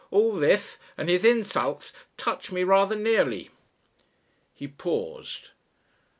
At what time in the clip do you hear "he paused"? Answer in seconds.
4.51-5.51